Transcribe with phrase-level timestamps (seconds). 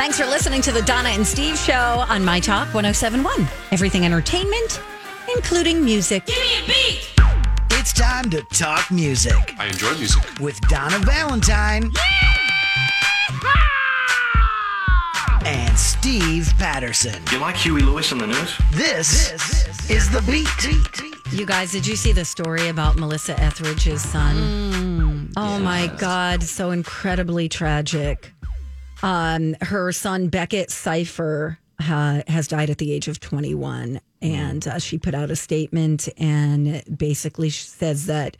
[0.00, 3.46] Thanks for listening to the Donna and Steve show on My Talk 1071.
[3.70, 4.80] Everything entertainment,
[5.36, 6.24] including music.
[6.24, 7.12] Give me a beat.
[7.72, 10.22] It's time to talk music I enjoy music.
[10.40, 11.92] with Donna Valentine
[15.44, 17.22] and Steve Patterson.
[17.30, 18.56] You like Huey Lewis in the news?
[18.72, 21.38] This, is the beat.
[21.38, 24.34] You guys, did you see the story about Melissa Etheridge's son?
[24.34, 25.32] Mm.
[25.36, 28.32] oh my God, so incredibly tragic.
[29.02, 34.78] Um, her son Beckett Cypher uh, has died at the age of 21, and uh,
[34.78, 38.36] she put out a statement and basically says that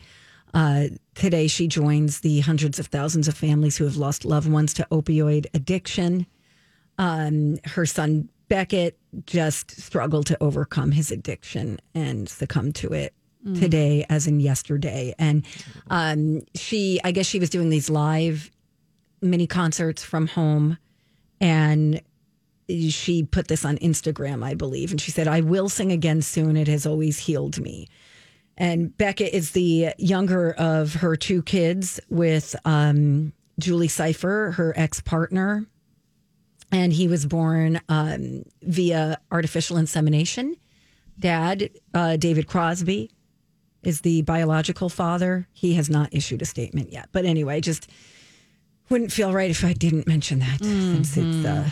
[0.52, 4.74] uh, today she joins the hundreds of thousands of families who have lost loved ones
[4.74, 6.26] to opioid addiction.
[6.98, 13.14] Um, her son Beckett just struggled to overcome his addiction and succumb to it
[13.54, 15.14] today, as in yesterday.
[15.18, 15.46] And
[15.88, 18.50] um, she, I guess, she was doing these live
[19.20, 20.78] mini concerts from home,
[21.40, 22.00] and
[22.68, 26.56] she put this on Instagram, I believe, and she said, "I will sing again soon.
[26.56, 27.88] It has always healed me."
[28.56, 35.00] And Becca is the younger of her two kids with um, Julie Cypher, her ex
[35.00, 35.66] partner.
[36.72, 40.56] And he was born um, via artificial insemination.
[41.18, 43.10] Dad, uh, David Crosby,
[43.82, 45.48] is the biological father.
[45.52, 47.08] He has not issued a statement yet.
[47.12, 47.90] But anyway, just
[48.90, 51.70] wouldn't feel right if I didn't mention that since it's uh,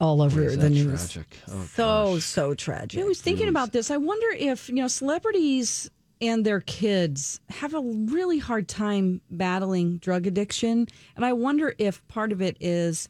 [0.00, 1.10] all over the news.
[1.12, 1.38] Tragic.
[1.48, 3.00] Oh, So, so tragic.
[3.00, 3.90] I was thinking about this.
[3.90, 5.88] I wonder if, you know, celebrities
[6.20, 10.88] and their kids have a really hard time battling drug addiction.
[11.14, 13.08] And I wonder if part of it is,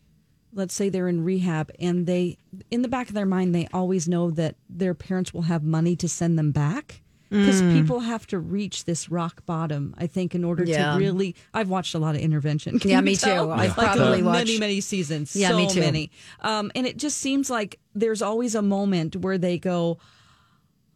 [0.53, 2.37] let's say they're in rehab and they,
[2.71, 5.97] in the back of their mind, they always know that their parents will have money
[5.97, 7.01] to send them back.
[7.29, 10.93] Because people have to reach this rock bottom, I think, in order Yeah.
[10.93, 11.35] to really.
[11.53, 12.79] I've watched a lot of intervention.
[12.79, 13.47] Can Yeah, me tell?
[13.47, 13.53] too.
[13.53, 15.35] I've Like, probably many, watched- many seasons.
[15.35, 15.81] Yeah, so me too.
[15.81, 16.11] many.
[16.41, 19.99] Um, and it just seems like there's always a moment where they go,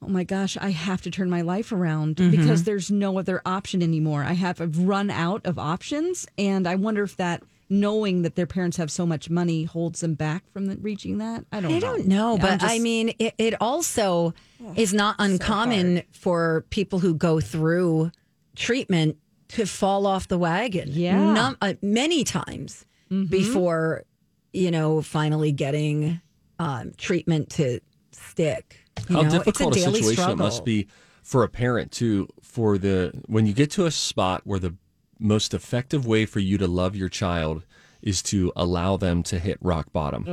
[0.03, 2.31] oh my gosh, I have to turn my life around Mm-hmm.
[2.31, 4.23] because there's no other option anymore.
[4.25, 8.47] I have I've run out of options, and I wonder if that knowing that their
[8.47, 11.45] parents have so much money holds them back from the, reaching that.
[11.53, 11.71] I don't.
[11.71, 11.81] I know.
[11.81, 14.35] don't know, I'm but just- I mean, it, it also
[14.75, 18.11] is not uncommon for people who go through
[18.57, 19.17] treatment
[19.49, 20.89] to fall off the wagon.
[20.91, 21.33] Yeah.
[21.33, 22.85] Num- uh, many times
[23.29, 24.05] before,
[24.53, 26.21] you know, finally getting
[26.59, 27.81] um, treatment to
[28.13, 28.79] stick.
[29.09, 30.35] You How know, difficult it's a, a, daily situation struggle.
[30.35, 30.87] it must be
[31.23, 32.29] for a parent too.
[32.43, 34.75] For the when you get to a spot where the
[35.21, 37.65] most effective way for you to love your child
[38.03, 40.25] is to allow them to hit rock bottom.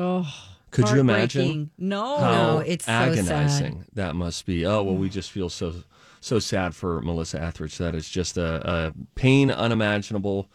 [0.71, 2.19] Could you imagine No.
[2.19, 3.09] No, it's so sad.
[3.09, 4.65] agonizing that must be?
[4.65, 5.83] Oh well, we just feel so
[6.19, 7.77] so sad for Melissa Etheridge.
[7.77, 10.49] That is just a, a pain unimaginable.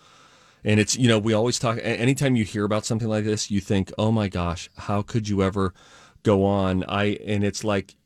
[0.65, 3.61] And it's, you know, we always talk, anytime you hear about something like this, you
[3.61, 5.75] think, oh my gosh, how could you ever
[6.23, 6.85] go on?
[6.85, 7.97] I, and it's like,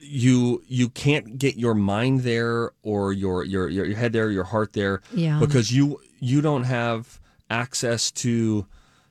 [0.00, 4.72] you you can't get your mind there or your your your head there your heart
[4.72, 5.38] there Yeah.
[5.38, 7.20] because you you don't have
[7.50, 8.66] access to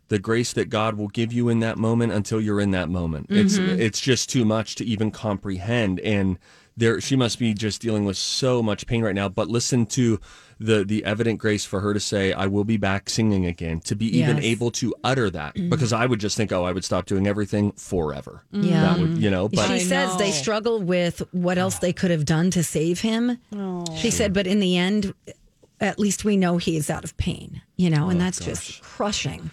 [0.08, 3.28] the grace that God will give you in that moment until you're in that moment.
[3.30, 3.80] It's mm-hmm.
[3.80, 6.38] it's just too much to even comprehend and
[6.78, 10.20] there she must be just dealing with so much pain right now but listen to
[10.62, 13.96] the the evident grace for her to say I will be back singing again to
[13.96, 15.70] be even able to utter that mm-hmm.
[15.70, 18.44] because I would just think oh I would stop doing everything forever.
[18.52, 18.82] Yeah.
[18.82, 22.12] That would, you know, but she I says they struggle with what else they could
[22.12, 23.40] have done to save him.
[23.98, 25.14] She said, but in the end,
[25.80, 28.84] at least we know he is out of pain, you know, and oh, that's just
[28.84, 29.50] crushing.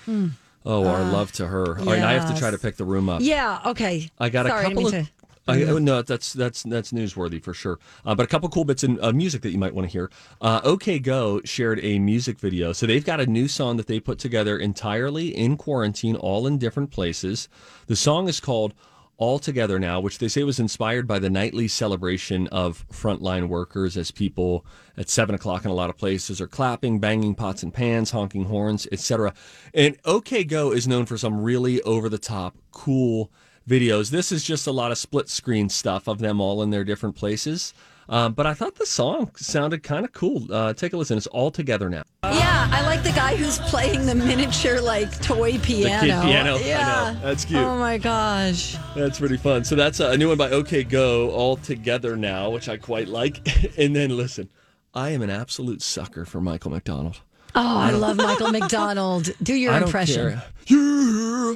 [0.67, 1.79] oh our uh, love to her.
[1.79, 3.23] All right, I have to try to pick the room up.
[3.23, 3.61] Yeah.
[3.65, 4.11] Okay.
[4.19, 5.07] I got a Sorry, I didn't couple of.
[5.07, 5.13] to-
[5.49, 7.79] I, oh, no, that's that's that's newsworthy for sure.
[8.05, 10.11] Uh, but a couple cool bits in, of music that you might want to hear.
[10.41, 13.99] Uh, OK Go shared a music video, so they've got a new song that they
[13.99, 17.49] put together entirely in quarantine, all in different places.
[17.87, 18.75] The song is called
[19.17, 23.97] "All Together Now," which they say was inspired by the nightly celebration of frontline workers
[23.97, 24.67] as people
[24.99, 28.45] at seven o'clock in a lot of places are clapping, banging pots and pans, honking
[28.45, 29.33] horns, etc.
[29.73, 33.31] And OK Go is known for some really over the top, cool
[33.69, 34.11] videos.
[34.11, 37.15] This is just a lot of split screen stuff of them all in their different
[37.15, 37.75] places.
[38.11, 40.51] Um, but I thought the song sounded kind of cool.
[40.51, 41.19] Uh, take a listen.
[41.19, 42.05] It's all together now.
[42.25, 46.23] Yeah, I like the guy who's playing the miniature like toy piano.
[46.23, 46.57] piano.
[46.57, 46.61] I.
[46.61, 47.61] Yeah, That's cute.
[47.61, 48.77] Oh my gosh.
[48.97, 49.65] That's pretty fun.
[49.65, 53.47] So that's a new one by OK Go, all together now, which I quite like.
[53.79, 54.49] and then listen,
[54.95, 57.21] I am an absolute sucker for Michael McDonald.
[57.55, 59.31] Oh, I love Michael McDonald.
[59.43, 60.41] Do your I impression.
[60.67, 61.55] Yeah,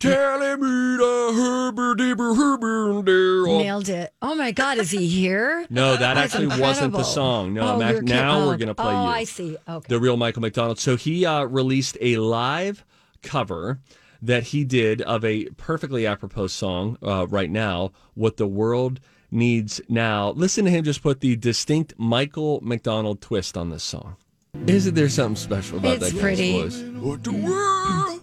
[0.00, 3.46] telling me the herber dibber herber.
[3.46, 4.12] Nailed it.
[4.22, 5.66] Oh my God, is he here?
[5.70, 7.54] No, that That's actually wasn't the song.
[7.54, 9.10] No, Oh, I'm act- now oh, we're gonna play oh, you.
[9.10, 9.56] I see.
[9.68, 9.86] Okay.
[9.88, 10.78] the real Michael McDonald.
[10.78, 12.84] So he uh, released a live
[13.22, 13.78] cover
[14.22, 19.00] that he did of a perfectly apropos song uh, right now, What the World
[19.30, 20.30] Needs Now.
[20.30, 24.16] Listen to him just put the distinct Michael McDonald twist on this song.
[24.66, 26.60] Isn't there something special about It's that guy's pretty.
[26.60, 26.80] voice?
[27.00, 28.20] What the world need-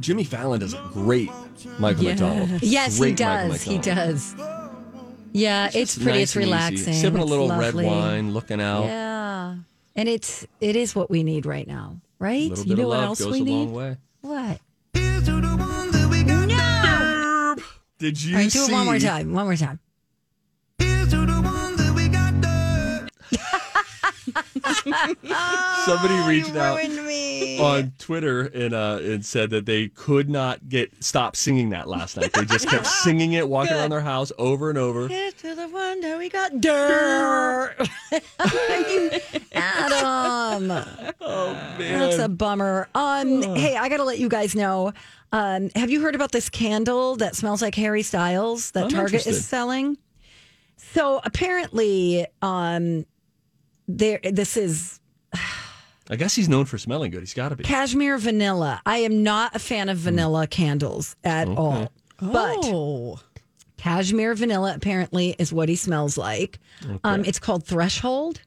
[0.00, 1.30] Jimmy Fallon does a great
[1.78, 2.20] Michael Yes.
[2.20, 2.50] McDonald.
[2.62, 3.62] yes, he Great Michael does.
[3.62, 4.34] He does.
[5.32, 6.18] Yeah, it's, Just pretty.
[6.18, 6.50] nice it's and easy.
[6.52, 6.92] relaxing.
[6.94, 7.84] Sipping a It's little lovely.
[7.84, 8.84] red wine, looking out.
[8.84, 9.56] Yeah,
[9.94, 12.48] and it's it is what we need right now, A right?
[12.50, 13.52] little You bit know of what love else goes we a need?
[13.66, 13.96] long way.
[14.22, 14.60] What?
[17.98, 19.32] Did you All right, do it one more time.
[19.32, 19.80] One more time.
[25.84, 27.58] Somebody reached out me.
[27.58, 32.16] on Twitter and uh, and said that they could not get stop singing that last
[32.16, 32.32] night.
[32.32, 35.08] They just kept singing it, walking around their house over and over.
[35.08, 37.74] Get to the wonder we got dirt.
[39.52, 40.70] Adam.
[41.20, 41.98] Oh man!
[41.98, 42.88] That's a bummer.
[42.94, 44.92] Um, hey, I got to let you guys know.
[45.32, 49.14] Um, have you heard about this candle that smells like Harry Styles that I'm Target
[49.14, 49.30] interested.
[49.30, 49.98] is selling?
[50.76, 53.04] So apparently, um,
[53.88, 54.20] there.
[54.22, 55.00] This is
[56.08, 57.20] I guess he's known for smelling good.
[57.20, 57.64] He's got to be.
[57.64, 58.80] cashmere vanilla.
[58.86, 61.90] I am not a fan of vanilla candles at all,
[62.20, 63.18] but oh,
[63.76, 66.58] cashmere vanilla apparently is what he smells like.
[67.02, 68.40] Um, it's called Threshold,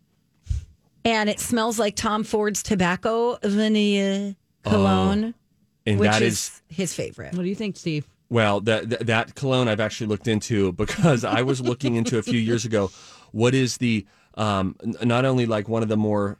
[1.04, 5.34] and it smells like Tom Ford's tobacco vanilla cologne,
[5.86, 7.34] And which that is, is his favorite.
[7.34, 8.08] what do you think, Steve?
[8.32, 12.22] well that that- that cologne I've actually looked into because I was looking into a
[12.22, 12.92] few years ago.
[13.32, 14.06] What is the
[14.40, 16.38] um, n- not only like one of the more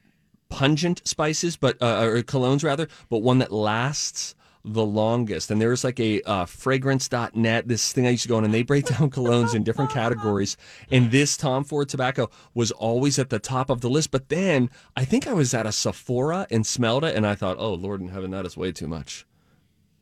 [0.50, 4.36] pungent spices, but uh, or colognes rather, but one that lasts
[4.66, 5.52] the longest.
[5.52, 8.64] And there's like a uh, fragrance.net, this thing I used to go on, and they
[8.64, 10.58] break down colognes in different categories.
[10.92, 14.12] And this Tom Ford tobacco was always at the top of the list.
[14.12, 17.58] But then I think I was at a Sephora and smelled it, and I thought,
[17.60, 19.26] oh, Lord in heaven, that is way too much.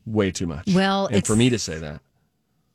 [0.06, 0.74] Way too much.
[0.74, 2.02] Well, and for me to say that.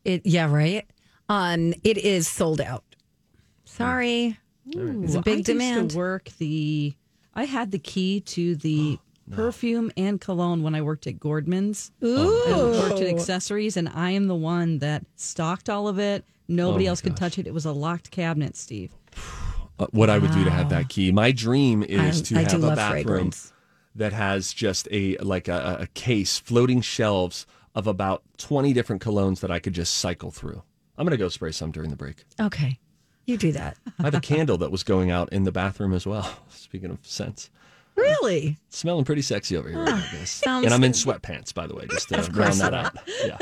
[0.04, 0.84] It yeah, right.
[1.28, 2.84] Um, it is sold out.
[3.64, 4.36] Sorry,
[4.66, 5.90] it's a big I used demand.
[5.92, 6.94] to work the.
[7.34, 8.98] I had the key to the
[9.30, 11.90] perfume and cologne when I worked at Gordman's.
[12.04, 16.24] Ooh, I worked in accessories, and I am the one that stocked all of it.
[16.48, 17.18] Nobody Oh else could gosh.
[17.20, 17.46] touch it.
[17.46, 18.92] It was a locked cabinet, Steve.
[19.78, 21.10] uh, what I would do to have that key.
[21.12, 23.52] My dream is I- to I have a bathroom fragrance.
[23.94, 29.40] that has just a like a, a case, floating shelves of about twenty different colognes
[29.40, 30.62] that I could just cycle through.
[30.98, 32.24] I'm gonna go spray some during the break.
[32.38, 32.78] Okay,
[33.26, 33.76] you do that.
[33.98, 36.38] I have a candle that was going out in the bathroom as well.
[36.50, 37.50] Speaking of scents,
[37.94, 38.56] Really?
[38.70, 40.30] smelling pretty sexy over here, I guess.
[40.30, 42.96] sounds And I'm in sweatpants, by the way, just to round that out.
[43.24, 43.36] Yeah.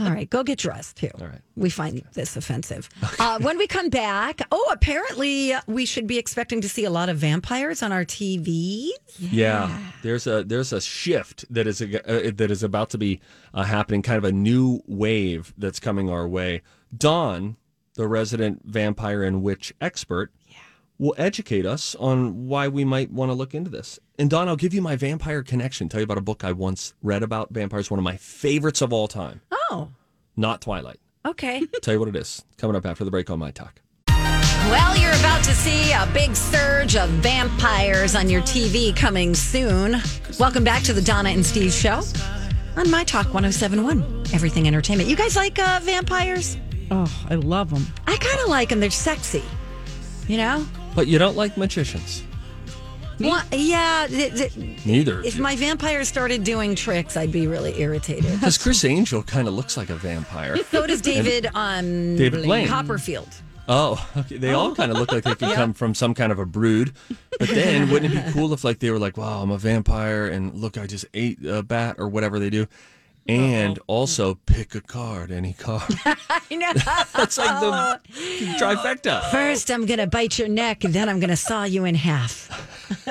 [0.00, 1.10] All right, go get dressed too.
[1.20, 1.40] All right.
[1.54, 2.88] We find this offensive.
[3.20, 7.08] Uh, when we come back, oh, apparently we should be expecting to see a lot
[7.08, 8.90] of vampires on our TVs.
[9.18, 13.20] Yeah, there's a there's a shift that is a, uh, that is about to be
[13.54, 14.02] uh, happening.
[14.02, 16.62] Kind of a new wave that's coming our way.
[16.96, 17.56] Dawn,
[17.94, 20.56] the resident vampire and witch expert, yeah.
[20.98, 23.98] will educate us on why we might want to look into this.
[24.18, 25.88] And Dawn, I'll give you my vampire connection.
[25.88, 27.90] Tell you about a book I once read about vampires.
[27.90, 29.40] One of my favorites of all time.
[29.70, 29.90] Oh,
[30.36, 31.00] Not Twilight.
[31.24, 31.64] okay.
[31.82, 32.44] Tell you what it is.
[32.58, 33.80] Coming up after the break on my talk.
[34.08, 39.96] Well, you're about to see a big surge of vampires on your TV coming soon.
[40.40, 42.00] Welcome back to the Donna and Steve show
[42.76, 45.08] on My Talk 1071, Everything Entertainment.
[45.08, 46.56] You guys like uh, vampires?
[46.90, 47.86] Oh, I love them.
[48.06, 48.80] I kind of like them.
[48.80, 49.42] They're sexy.
[50.28, 50.66] You know?
[50.94, 52.22] But you don't like magicians.
[53.20, 54.06] Well, yeah.
[54.08, 55.22] th- th- Neither.
[55.22, 58.32] if my vampire started doing tricks, I'd be really irritated.
[58.32, 60.56] Because Criss Angel kind of looks like a vampire.
[60.70, 62.66] So does David um, David Blaine.
[62.68, 63.28] Copperfield.
[63.68, 64.36] Oh, okay.
[64.36, 66.92] They all kind of look like they could come from some kind of a brood.
[67.38, 70.26] But then, wouldn't it be cool if, like, they were like, "Wow, I'm a vampire,"
[70.26, 72.66] and look, I just ate a bat or whatever they do,
[73.26, 75.94] and also pick a card, any card.
[76.04, 76.72] I know.
[77.14, 78.00] That's like the
[78.58, 79.30] trifecta.
[79.30, 81.94] First, I'm going to bite your neck, and then I'm going to saw you in
[81.94, 82.50] half.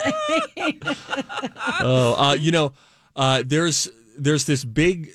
[1.86, 2.74] Oh, uh, you know,
[3.16, 5.12] uh, there's there's this big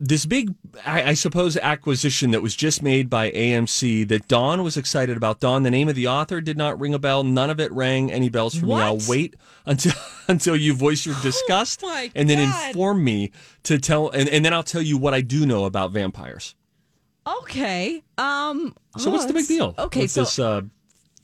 [0.00, 4.76] this big, I, I suppose, acquisition that was just made by AMC that Dawn was
[4.76, 5.40] excited about.
[5.40, 7.24] Dawn, the name of the author did not ring a bell.
[7.24, 8.74] None of it rang any bells for me.
[8.74, 9.92] I'll wait until
[10.28, 12.68] until you voice your disgust my and then God.
[12.68, 13.32] inform me
[13.64, 16.54] to tell, and, and then I'll tell you what I do know about vampires.
[17.26, 18.02] Okay.
[18.18, 18.74] Um.
[18.98, 19.74] So oh, what's the big deal?
[19.78, 20.62] Okay, with so this, uh,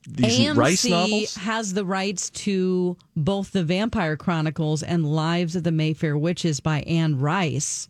[0.08, 1.34] these AMC Rice novels.
[1.36, 6.80] has the rights to both the Vampire Chronicles and Lives of the Mayfair Witches by
[6.82, 7.88] Anne Rice.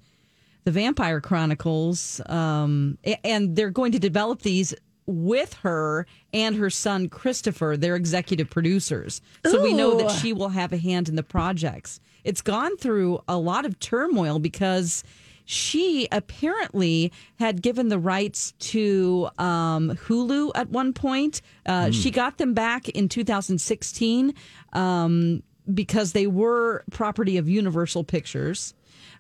[0.65, 4.75] The Vampire Chronicles, um, and they're going to develop these
[5.07, 7.77] with her and her son Christopher.
[7.77, 11.99] They're executive producers, so we know that she will have a hand in the projects.
[12.23, 15.03] It's gone through a lot of turmoil because
[15.45, 21.43] she apparently had given the rights to um, Hulu at one point.
[21.67, 24.35] Uh, She got them back in 2016
[24.73, 25.43] um,
[25.75, 28.73] because they were property of Universal Pictures.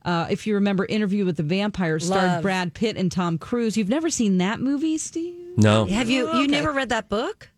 [0.05, 2.43] Uh, if you remember, Interview with the Vampire starred Love.
[2.43, 3.77] Brad Pitt and Tom Cruise.
[3.77, 5.35] You've never seen that movie, Steve?
[5.57, 7.49] No, Have you you never read that book?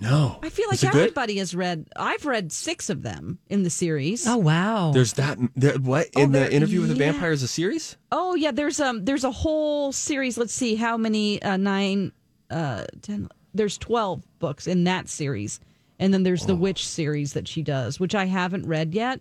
[0.00, 0.38] no.
[0.42, 1.00] I feel like Is it good?
[1.02, 1.86] everybody has read.
[1.96, 4.26] I've read six of them in the series.
[4.26, 4.90] Oh wow.
[4.92, 5.38] There's that.
[5.54, 7.96] There, what in there- the interview with the vampire is a series?
[8.12, 10.36] Oh yeah, there's um there's a whole series.
[10.36, 12.10] Let's see how many uh, nine,
[12.50, 13.28] uh, ten.
[13.54, 15.60] There's twelve books in that series,
[16.00, 19.20] and then there's the witch series that she does, which I haven't read yet.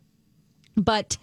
[0.75, 1.17] But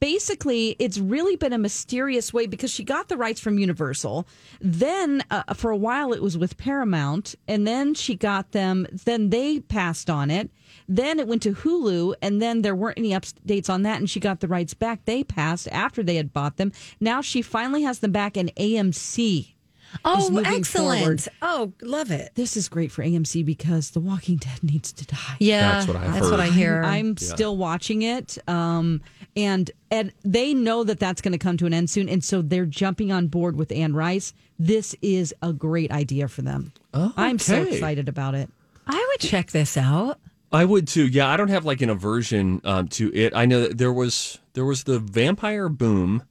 [0.00, 4.26] basically, it's really been a mysterious way because she got the rights from Universal.
[4.60, 8.86] Then uh, for a while, it was with Paramount, and then she got them.
[8.92, 10.50] Then they passed on it.
[10.88, 14.20] Then it went to Hulu, and then there weren't any updates on that, and she
[14.20, 15.04] got the rights back.
[15.04, 16.72] They passed after they had bought them.
[17.00, 19.54] Now she finally has them back in AMC.
[20.04, 21.00] oh, excellent.
[21.00, 21.22] forward.
[21.42, 22.32] Oh, love it.
[22.34, 25.36] This is great for AMC because The Walking Dead needs to die.
[25.38, 26.40] Yeah, That's what I've That's what.
[26.40, 26.82] I hear.
[26.84, 29.00] I'm still watching it, um,
[29.36, 32.42] and and they know that that's going to come to an end soon, and so
[32.42, 34.32] they're jumping on board with Anne Rice.
[34.58, 36.72] This is a great idea for them.
[36.94, 38.50] I'm so excited about it.
[38.86, 40.18] I would check this out.
[40.52, 41.06] I would too.
[41.06, 43.34] Yeah, I don't have like an aversion um, to it.
[43.36, 46.22] I know that there was there was the vampire boom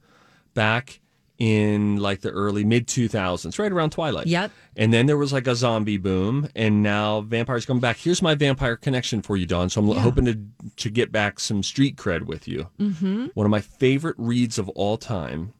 [0.54, 1.00] back
[1.38, 4.26] in like the early mid 2000s, right around Twilight.
[4.26, 4.50] Yep.
[4.76, 7.96] And then there was like a zombie boom, and now vampires come back.
[7.98, 9.68] Here's my vampire connection for you, Don.
[9.70, 10.38] So I'm hoping to
[10.76, 12.68] to get back some street cred with you.
[12.78, 13.26] Mm-hmm.
[13.34, 15.52] One of my favorite reads of all time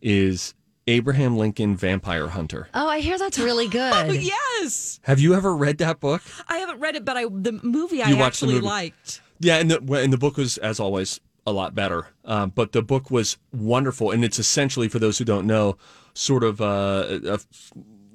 [0.00, 0.54] is
[0.86, 2.68] Abraham Lincoln Vampire Hunter.
[2.72, 4.22] Oh, I hear that's really good.
[4.22, 6.22] Yes, Have you ever read that book?
[6.48, 8.66] I haven't read it, but I the movie I You watched the actually movie.
[8.66, 9.20] liked.
[9.40, 12.08] Yeah, and the and the book was as always a lot better.
[12.24, 15.76] Um, but the book was wonderful, and it's essentially for those who don't know,
[16.14, 17.38] sort of uh, a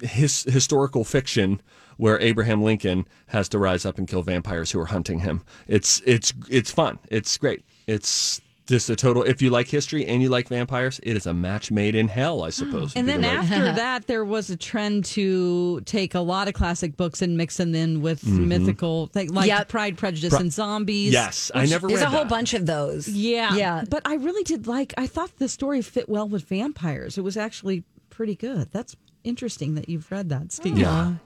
[0.02, 1.60] his, historical fiction
[1.96, 5.42] where Abraham Lincoln has to rise up and kill vampires who are hunting him.
[5.68, 6.98] It's it's it's fun.
[7.08, 7.64] It's great.
[7.86, 9.22] It's just a total.
[9.22, 12.42] If you like history and you like vampires, it is a match made in hell,
[12.42, 12.94] I suppose.
[12.96, 16.54] And then the right- after that, there was a trend to take a lot of
[16.54, 18.48] classic books and mix them in with mm-hmm.
[18.48, 19.68] mythical things like Yep.
[19.68, 21.12] Pride, Prejudice, and Zombies.
[21.12, 22.30] yes, I never There's read a whole that.
[22.30, 23.06] bunch of those.
[23.08, 23.54] Yeah.
[23.54, 23.84] Yeah.
[23.88, 27.18] But I really did like I thought the story fit well with vampires.
[27.18, 28.70] It was actually pretty good.
[28.72, 30.78] That's interesting that you've read that, Steve.
[30.78, 31.14] Yeah.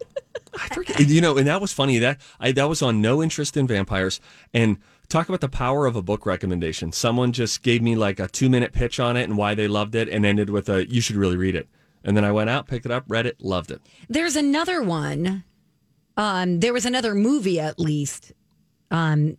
[0.61, 1.01] I forget.
[1.01, 1.99] You know, and that was funny.
[1.99, 4.21] That I that was on no interest in vampires.
[4.53, 4.79] And
[5.09, 6.93] talk about the power of a book recommendation.
[6.93, 9.95] Someone just gave me like a two minute pitch on it and why they loved
[9.95, 11.69] it, and ended with a "you should really read it."
[12.05, 13.81] And then I went out, picked it up, read it, loved it.
[14.09, 15.45] There's another one.
[16.17, 18.33] Um, there was another movie, at least,
[18.91, 19.37] um,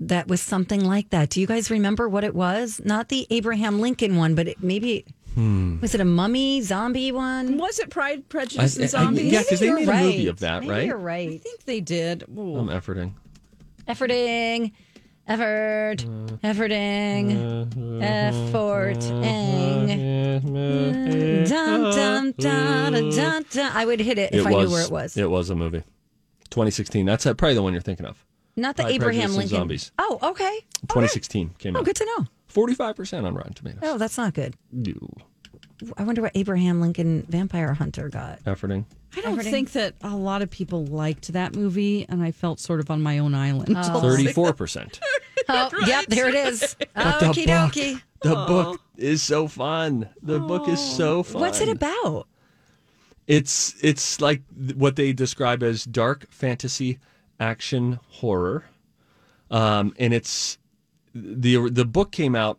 [0.00, 1.30] that was something like that.
[1.30, 2.80] Do you guys remember what it was?
[2.84, 5.04] Not the Abraham Lincoln one, but it, maybe
[5.36, 7.58] was it a mummy zombie one?
[7.58, 9.32] Was it Pride, Prejudice, I- and Zombies?
[9.32, 10.86] yeah, 'cause they You're made a movie of that, Maybe right?
[10.86, 11.28] You're right.
[11.28, 12.24] I think they did.
[12.36, 12.56] Ooh.
[12.56, 13.12] I'm efforting.
[13.86, 14.72] Efforting,
[15.28, 15.98] effort,
[16.42, 17.68] efforting,
[18.00, 19.06] efforting.
[21.48, 23.72] Dun, dun, dun, dun, dun, dun.
[23.74, 25.16] I would hit it if I knew where it was.
[25.16, 25.82] It was a movie.
[26.50, 27.04] 2016.
[27.06, 28.24] That's uh, probably the one you're thinking of.
[28.56, 29.56] Not the Pride, Abraham Prejudice, and Lincoln.
[29.58, 29.92] Zombies.
[29.98, 30.60] Oh, okay.
[30.82, 31.84] 2016 came Oh, out.
[31.84, 32.24] good to know.
[32.52, 33.80] 45% on Rotten Tomatoes.
[33.82, 34.54] Oh, that's not good.
[34.72, 35.08] You
[35.98, 38.42] I wonder what Abraham Lincoln Vampire Hunter got.
[38.44, 38.84] efforting.
[39.16, 39.50] I don't Efforting.
[39.50, 43.02] think that a lot of people liked that movie, and I felt sort of on
[43.02, 43.68] my own island.
[43.76, 45.00] 34%.
[45.48, 46.74] Oh, yep, there it is.
[46.94, 48.02] But the Okie book, dokie.
[48.22, 50.08] the book is so fun.
[50.20, 51.40] The book is so fun.
[51.40, 52.26] What's it about?
[53.28, 54.42] It's it's like
[54.74, 56.98] what they describe as dark fantasy
[57.38, 58.64] action horror,
[59.50, 60.58] um, and it's
[61.14, 62.58] the the book came out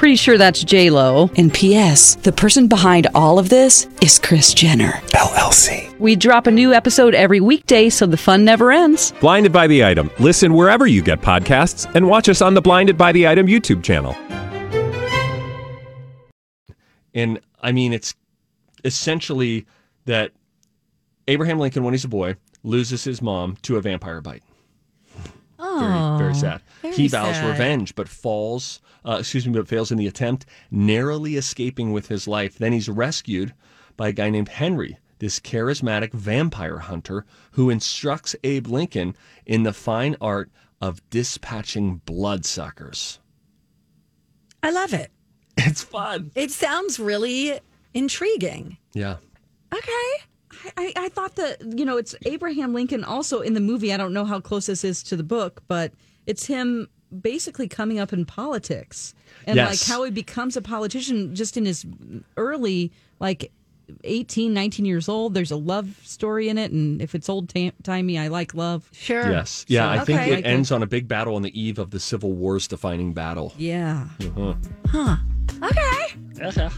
[0.00, 1.28] Pretty sure that's J Lo.
[1.36, 2.14] And P.S.
[2.14, 4.92] The person behind all of this is Kris Jenner.
[5.08, 5.94] LLC.
[5.98, 9.12] We drop a new episode every weekday, so the fun never ends.
[9.20, 10.10] Blinded by the item.
[10.18, 13.82] Listen wherever you get podcasts, and watch us on the Blinded by the Item YouTube
[13.82, 14.16] channel.
[17.12, 18.14] And I mean, it's
[18.86, 19.66] essentially
[20.06, 20.30] that
[21.28, 24.44] Abraham Lincoln, when he's a boy, loses his mom to a vampire bite.
[25.60, 26.60] Very, very sad.
[26.94, 27.48] he vows sad.
[27.48, 32.26] revenge, but falls, uh, excuse me, but fails in the attempt, narrowly escaping with his
[32.26, 32.58] life.
[32.58, 33.54] Then he's rescued
[33.96, 39.14] by a guy named Henry, this charismatic vampire hunter who instructs Abe Lincoln
[39.44, 40.50] in the fine art
[40.80, 43.18] of dispatching bloodsuckers.
[44.62, 45.10] I love it.
[45.62, 46.30] It's fun.
[46.34, 47.60] It sounds really
[47.92, 48.78] intriguing.
[48.94, 49.16] Yeah.
[49.74, 50.24] Okay.
[50.64, 53.92] I, I, I thought that, you know, it's Abraham Lincoln also in the movie.
[53.92, 55.92] I don't know how close this is to the book, but
[56.26, 56.88] it's him
[57.20, 59.14] basically coming up in politics
[59.46, 59.68] and Yes.
[59.88, 61.84] like how he becomes a politician just in his
[62.36, 63.50] early, like
[64.04, 65.34] 18, 19 years old.
[65.34, 66.70] There's a love story in it.
[66.70, 68.88] And if it's old tam- timey, I like love.
[68.92, 69.28] Sure.
[69.28, 69.64] Yes.
[69.66, 70.32] Yeah, So- I think Okay.
[70.38, 73.52] it ends on a big battle on the eve of the Civil War's defining battle.
[73.58, 74.06] Yeah.
[74.20, 74.54] Uh-huh.
[74.86, 75.16] Huh.
[75.62, 76.70] Okay.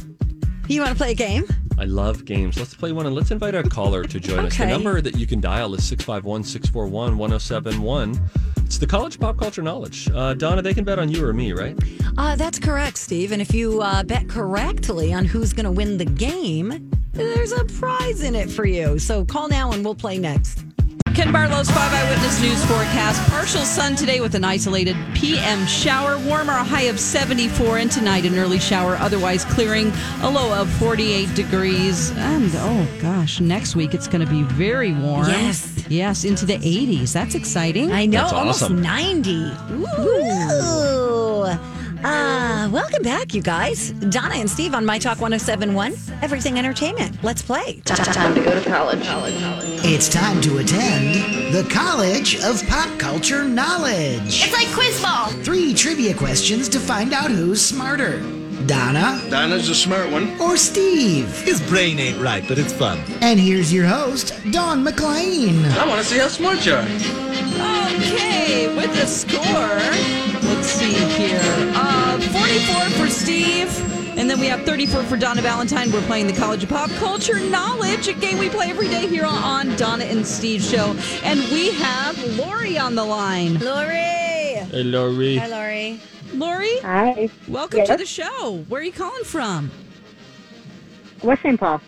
[0.73, 1.45] You want to play a game?
[1.79, 2.57] I love games.
[2.57, 4.57] Let's play one and let's invite our caller to join us.
[4.57, 8.19] The number that you can dial is 651 641 1071.
[8.65, 10.09] It's the college pop culture knowledge.
[10.15, 11.79] Uh, Donna, they can bet on you or me, right?
[12.17, 13.33] Uh, that's correct, Steve.
[13.33, 17.67] And if you uh, bet correctly on who's going to win the game, there's a
[17.67, 18.99] prize in it for you.
[18.99, 20.65] So call now and we'll play next.
[21.15, 23.21] Ken Barlow's 5 Eyewitness News forecast.
[23.31, 26.19] Partial sun today with an isolated PM shower.
[26.19, 27.79] Warmer, a high of 74.
[27.79, 29.93] And tonight, an early shower, otherwise clearing,
[30.23, 32.13] a low of 48 degrees.
[32.13, 35.29] And oh gosh, next week it's going to be very warm.
[35.29, 35.69] Yes.
[35.91, 37.13] Yes, into the 80s.
[37.13, 37.93] That's exciting.
[37.93, 38.81] I know, That's almost awesome.
[38.81, 39.53] 90.
[39.71, 41.59] Ooh.
[42.05, 43.91] Uh, welcome back, you guys.
[43.93, 47.17] Donna and Steve on My Talk 1071, Everything Entertainment.
[47.23, 47.81] Let's play.
[47.85, 49.01] Time to go to college.
[49.85, 54.43] It's time to attend the College of Pop Culture Knowledge.
[54.43, 55.29] It's like quiz ball.
[55.45, 58.21] Three trivia questions to find out who's smarter
[58.67, 60.41] Donna Donna's a smart one.
[60.41, 61.29] or Steve.
[61.43, 62.99] His brain ain't right, but it's fun.
[63.21, 65.65] And here's your host, Don McLean.
[65.65, 66.87] I want to see how smart you are.
[67.93, 69.43] Okay, with the score,
[70.49, 71.72] let's see here.
[72.53, 74.19] Uh, 44 for Steve.
[74.19, 75.91] And then we have 34 for Donna Valentine.
[75.91, 79.25] We're playing the College of Pop Culture Knowledge, a game we play every day here
[79.25, 80.95] on Donna and Steve Show.
[81.23, 83.59] And we have Lori on the line.
[83.59, 83.95] Lori.
[83.95, 85.37] Hey, Laurie.
[85.37, 85.99] Hi, Lori.
[86.35, 87.31] Lori, Hi.
[87.49, 88.63] welcome to the show.
[88.69, 89.71] Where are you calling from?
[91.23, 91.59] West St.
[91.59, 91.81] Paul.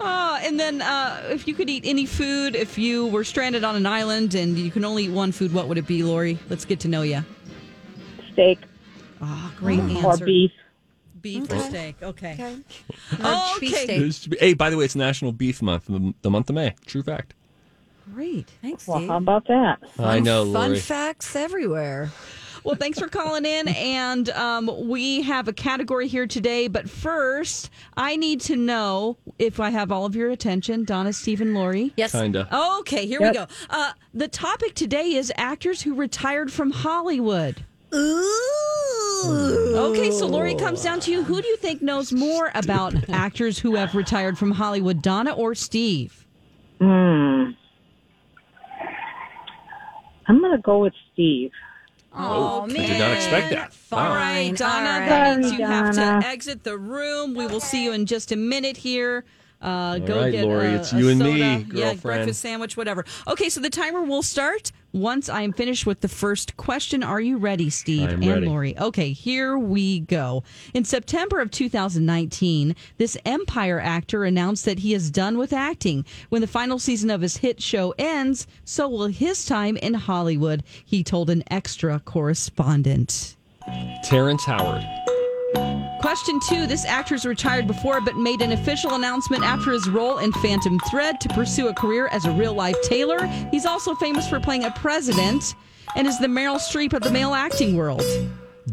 [0.00, 3.74] Uh, and then uh, if you could eat any food, if you were stranded on
[3.74, 6.38] an island and you can only eat one food, what would it be, Lori?
[6.48, 7.24] Let's get to know you.
[8.32, 8.58] Steak
[9.20, 10.24] Ah, great or answer.
[10.24, 10.52] beef.
[11.24, 11.96] Beef or steak.
[12.02, 12.32] Okay.
[12.34, 12.56] Okay.
[13.20, 13.66] Oh, okay.
[13.68, 13.86] steak.
[13.98, 16.54] There's to be- Hey, by the way, it's National Beef Month, the the month of
[16.54, 16.74] May.
[16.86, 17.34] True fact.
[18.14, 18.48] Great.
[18.60, 19.08] Thanks, Well, Steve.
[19.08, 19.78] how about that?
[19.98, 22.12] I know, Fun facts everywhere.
[22.62, 23.68] Well, thanks for calling in.
[23.68, 26.68] And um, we have a category here today.
[26.68, 30.84] But first, I need to know if I have all of your attention.
[30.84, 31.92] Donna, Stephen, Lori.
[31.96, 32.12] Yes.
[32.12, 32.48] Kinda.
[32.80, 33.46] Okay, here we go.
[33.70, 37.64] Uh, the topic today is actors who retired from Hollywood.
[37.94, 38.83] Ooh.
[39.76, 41.22] Okay, so Lori comes down to you.
[41.24, 45.54] Who do you think knows more about actors who have retired from Hollywood, Donna or
[45.54, 46.26] Steve?
[46.80, 47.50] Hmm.
[50.26, 51.50] I'm going to go with Steve.
[52.16, 53.72] Oh, I did not expect that.
[53.90, 54.14] All Wow.
[54.14, 55.08] right, Donna, all right.
[55.08, 57.34] that means Sorry, you have to exit the room.
[57.34, 59.24] We will see you in just a minute here.
[59.60, 61.32] Uh, go right, get Lori, a, it's a you and soda.
[61.32, 63.04] me, Yeah, breakfast sandwich, whatever.
[63.26, 67.02] Okay, so the timer will start once I am finished with the first question.
[67.02, 68.46] Are you ready, Steve I'm and ready.
[68.46, 68.78] Lori?
[68.78, 70.42] Okay, here we go.
[70.74, 76.04] In September of 2019, this Empire actor announced that he is done with acting.
[76.28, 80.62] When the final season of his hit show ends, so will his time in Hollywood,
[80.84, 83.36] he told an extra correspondent.
[84.04, 84.84] Terrence Howard.
[86.04, 90.32] Question two This actor's retired before, but made an official announcement after his role in
[90.34, 93.24] Phantom Thread to pursue a career as a real life tailor.
[93.50, 95.54] He's also famous for playing a president
[95.96, 98.04] and is the Meryl Streep of the male acting world.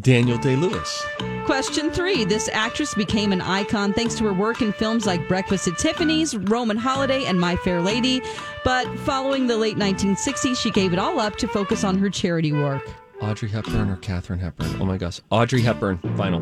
[0.01, 1.05] Daniel Day Lewis.
[1.15, 2.25] Question Question three.
[2.25, 6.35] This actress became an icon thanks to her work in films like Breakfast at Tiffany's,
[6.35, 8.21] Roman Holiday, and My Fair Lady.
[8.65, 12.51] But following the late 1960s, she gave it all up to focus on her charity
[12.51, 12.85] work.
[13.21, 14.81] Audrey Hepburn or Katherine Hepburn?
[14.81, 15.21] Oh my gosh.
[15.29, 16.41] Audrey Hepburn, final.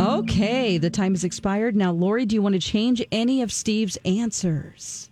[0.00, 1.74] Okay, the time has expired.
[1.76, 5.10] Now, Lori, do you want to change any of Steve's answers?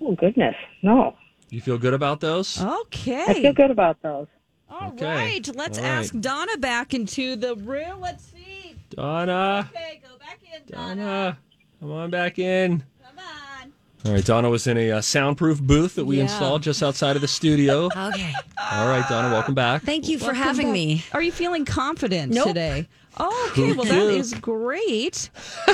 [0.00, 0.54] Oh, goodness.
[0.82, 1.16] No.
[1.50, 2.60] You feel good about those?
[2.62, 3.24] Okay.
[3.26, 4.26] I feel good about those.
[4.70, 5.04] All Okay.
[5.06, 5.90] right, let's All right.
[5.90, 8.00] ask Donna back into the room.
[8.00, 8.76] Let's see.
[8.90, 9.70] Donna.
[9.74, 10.94] Okay, go back in, Donna.
[10.96, 11.38] Donna.
[11.80, 12.84] Come on back in.
[13.02, 13.72] Come on.
[14.04, 16.24] All right, Donna was in a uh, soundproof booth that we Yeah.
[16.24, 17.86] installed just outside of the studio.
[17.96, 18.34] Okay.
[18.70, 19.82] All right, Donna, welcome back.
[19.82, 20.72] Thank you for Welcome having back.
[20.74, 21.04] me.
[21.12, 22.48] Are you feeling confident Nope.
[22.48, 22.86] today?
[23.18, 23.72] Okay.
[23.72, 25.30] Well, that is great.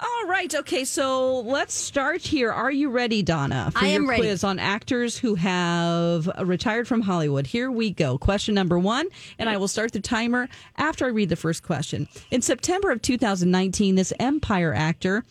[0.00, 0.52] All right.
[0.54, 0.84] Okay.
[0.84, 2.52] So let's start here.
[2.52, 4.22] Are you ready, Donna, for I am your ready.
[4.22, 7.46] quiz on actors who have retired from Hollywood?
[7.48, 8.16] Here we go.
[8.16, 9.08] Question number one,
[9.38, 12.06] and I will start the timer after I read the first question.
[12.30, 15.24] In September of 2019, this Empire actor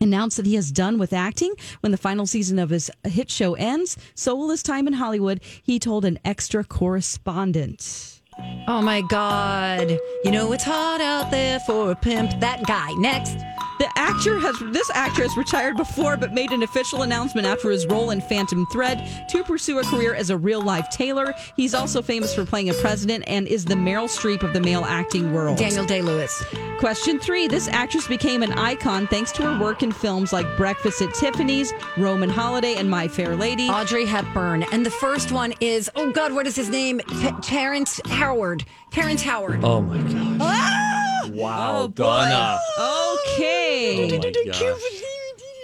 [0.00, 3.54] announced that he is done with acting when the final season of his hit show
[3.54, 3.96] ends.
[4.14, 8.19] So will his time in Hollywood, he told an extra correspondent.
[8.68, 9.90] Oh my God.
[10.24, 12.38] You know it's hot out there for a pimp.
[12.40, 12.90] That guy.
[12.98, 13.36] Next.
[13.80, 17.86] The actor has this actor has retired before, but made an official announcement after his
[17.86, 21.34] role in Phantom Thread to pursue a career as a real life tailor.
[21.56, 24.84] He's also famous for playing a president and is the Meryl Streep of the male
[24.84, 25.56] acting world.
[25.56, 26.44] Daniel Day Lewis.
[26.78, 31.00] Question three: This actress became an icon thanks to her work in films like Breakfast
[31.00, 33.70] at Tiffany's, Roman Holiday, and My Fair Lady.
[33.70, 34.62] Audrey Hepburn.
[34.72, 37.00] And the first one is, oh God, what is his name?
[37.08, 38.62] T- Terrence Howard.
[38.90, 39.64] Terrence Howard.
[39.64, 40.36] Oh my God.
[40.38, 40.89] Ah!
[41.34, 42.58] Wow, Donna.
[42.78, 44.08] Okay.
[44.12, 44.62] Oh my gosh.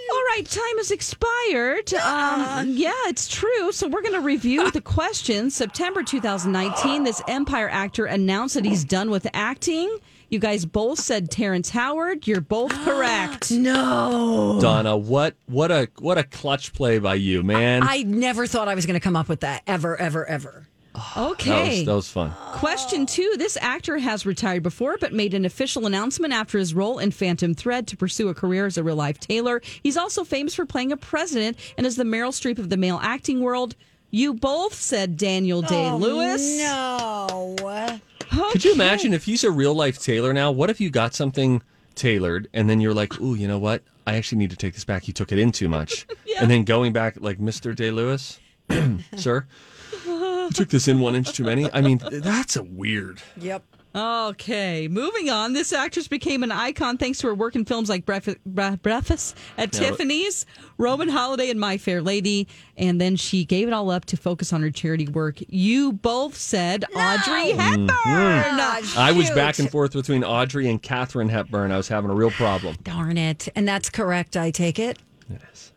[0.09, 1.93] All right, time has expired.
[1.95, 3.73] Um, yeah, it's true.
[3.73, 5.53] So we're going to review the questions.
[5.55, 9.97] September 2019, this Empire actor announced that he's done with acting.
[10.29, 12.25] You guys both said Terrence Howard.
[12.25, 13.51] You're both correct.
[13.51, 14.59] No.
[14.61, 17.83] Donna, what what a what a clutch play by you, man.
[17.83, 20.67] I never thought I was going to come up with that ever, ever, ever.
[20.97, 21.77] That Okay.
[21.79, 22.31] was that was fun.
[22.53, 26.99] Question two This actor has retired before, but made an official announcement after his role
[26.99, 29.61] in Phantom Thread to pursue a career as a real life tailor.
[29.83, 32.99] He's also famous for playing a president and is the Meryl Streep of the male
[33.01, 33.75] acting world.
[34.09, 36.59] You both said Daniel oh, Day Lewis.
[36.59, 37.55] No.
[38.51, 40.51] Could you imagine if he's a real life tailor now?
[40.51, 41.61] What if you got something
[41.95, 43.83] tailored and then you're like, ooh, you know what?
[44.05, 45.07] I actually need to take this back.
[45.07, 46.07] You took it in too much.
[46.25, 46.41] yeah.
[46.41, 47.75] And then going back like Mr.
[47.75, 48.39] Day Lewis,
[49.17, 49.76] sir, you
[50.53, 51.71] took this in one inch too many.
[51.71, 53.21] I mean, that's a weird.
[53.37, 53.63] Yep.
[53.97, 55.53] Okay, moving on.
[55.53, 59.73] This actress became an icon thanks to her work in films like Breakfast, Breakfast at
[59.73, 59.79] Yeah.
[59.89, 60.45] Tiffany's,
[60.77, 62.47] Roman Holiday, and My Fair Lady.
[62.77, 65.37] And then she gave it all up to focus on her charity work.
[65.47, 67.87] You both said Audrey mm-hmm.
[67.87, 68.97] Hepburn.
[68.97, 71.71] I was back and forth between Audrey and Katherine Hepburn.
[71.71, 72.75] I was having a real problem.
[72.83, 73.47] Darn it.
[73.55, 74.99] And that's correct, I take it.
[75.27, 75.71] It is.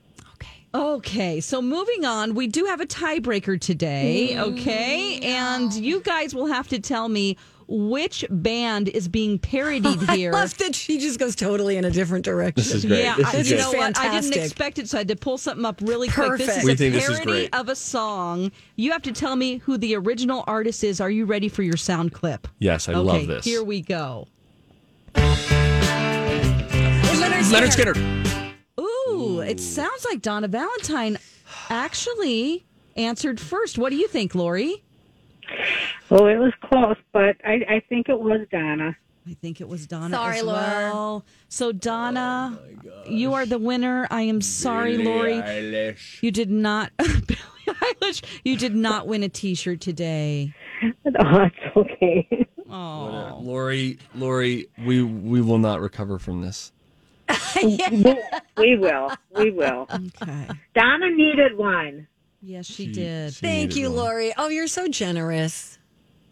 [0.73, 4.53] Okay, so moving on, we do have a tiebreaker today, mm.
[4.53, 5.19] okay?
[5.21, 10.31] And you guys will have to tell me which band is being parodied here.
[10.33, 12.63] I love that she just goes totally in a different direction.
[12.63, 13.03] This is great.
[13.03, 13.63] Yeah, This I, is you great.
[13.65, 13.99] know what?
[13.99, 16.39] I didn't expect it, so I had to pull something up really quick.
[16.39, 17.55] This is We a think this is parody great.
[17.55, 18.53] of a song.
[18.77, 21.01] You have to tell me who the original artist is.
[21.01, 22.47] Are you ready for your sound clip?
[22.61, 23.45] Yes, I okay, love this.
[23.45, 24.29] Here we go.
[27.51, 28.20] Lynyrd Skynyrd.
[29.41, 31.19] Ooh, it sounds like Donna Valentine
[31.69, 32.65] actually
[32.97, 33.79] answered first.
[33.79, 34.83] What do you think, Lori?
[36.11, 38.97] Oh, it was close, but I, I think it was Donna.
[39.29, 40.59] I think it was Donna Sorry, as Laura.
[40.59, 41.25] well.
[41.49, 44.09] So Donna, oh, you are the winner.
[44.11, 45.37] I am sorry, Lori.
[46.21, 47.37] You did not Billie
[47.69, 48.23] Eilish.
[48.45, 50.53] You did not win a T-shirt today.
[51.23, 52.47] Oh, it's okay.
[52.71, 56.73] Oh, Lori, Lori, we we will not recover from this.
[58.57, 59.11] we will.
[59.37, 59.87] We will.
[59.91, 60.49] okay.
[60.75, 62.07] Donna needed one.
[62.43, 63.35] Yes, she, She- did.
[63.35, 63.97] she Thank you, one.
[63.99, 64.33] Lori.
[64.37, 65.79] Oh, you're so generous.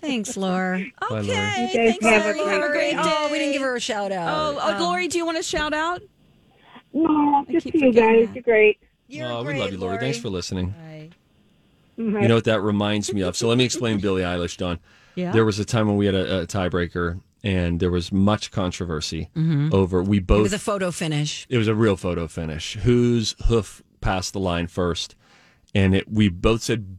[0.01, 0.79] Thanks, Laura.
[1.01, 1.21] Bye, Lori.
[1.23, 1.29] Okay.
[1.29, 2.51] You guys Thanks, have a Lori.
[2.53, 3.03] Have a great great day.
[3.03, 3.15] day.
[3.19, 4.29] Oh, we didn't give her a shout out.
[4.55, 4.83] Oh, oh, oh.
[4.85, 6.03] Lori, do you want to shout out?
[6.93, 8.29] No, just to you guys.
[8.29, 8.35] That.
[8.35, 8.79] You're great.
[9.09, 9.99] You're oh, we love you, Lori.
[9.99, 10.75] Thanks for listening.
[10.87, 11.11] Right.
[11.97, 13.37] You know what that reminds me of?
[13.37, 14.79] So let me explain Billie Eilish, Don.
[15.17, 15.33] Yeah.
[15.33, 19.31] There was a time when we had a, a tiebreaker, and there was much controversy
[19.37, 19.71] mm-hmm.
[19.73, 20.03] over.
[20.03, 20.41] We both.
[20.41, 21.47] It was a photo finish.
[21.49, 22.75] it was a real photo finish.
[22.75, 25.15] Whose hoof passed the line first?
[25.75, 26.99] And it, we both said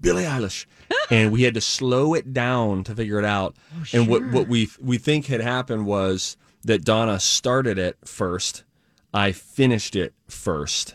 [0.00, 0.66] Billie Eilish,
[1.10, 3.56] and we had to slow it down to figure it out.
[3.76, 8.64] Oh, and what what we we think had happened was that Donna started it first.
[9.12, 10.94] I finished it first.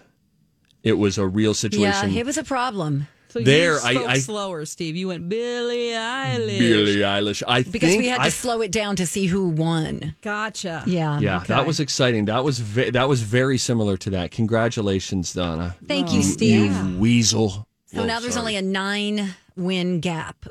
[0.84, 2.12] It was a real situation.
[2.12, 3.08] Yeah, it was a problem.
[3.34, 4.96] So there, you spoke I, I slower, Steve.
[4.96, 6.60] You went Billie Eilish.
[6.60, 7.42] Billie Eilish.
[7.48, 10.16] I Because think we had to I- slow it down to see who won.
[10.22, 10.84] Gotcha.
[10.86, 11.20] Yeah.
[11.20, 11.48] Yeah, Okay.
[11.48, 12.26] that was exciting.
[12.26, 14.30] That was ve- that was very similar to that.
[14.30, 15.76] Congratulations, Donna.
[15.88, 16.12] Thank oh.
[16.12, 16.72] you, You- Steve.
[16.72, 17.68] You weasel.
[17.88, 18.42] So Oh, now there's sorry.
[18.42, 20.46] only a nine win gap